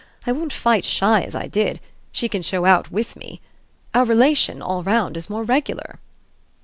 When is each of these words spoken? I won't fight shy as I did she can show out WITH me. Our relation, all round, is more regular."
I 0.25 0.31
won't 0.31 0.51
fight 0.51 0.83
shy 0.83 1.21
as 1.21 1.35
I 1.35 1.45
did 1.45 1.79
she 2.11 2.27
can 2.27 2.41
show 2.41 2.65
out 2.65 2.89
WITH 2.91 3.15
me. 3.15 3.39
Our 3.93 4.03
relation, 4.03 4.59
all 4.59 4.81
round, 4.81 5.15
is 5.15 5.29
more 5.29 5.43
regular." 5.43 5.99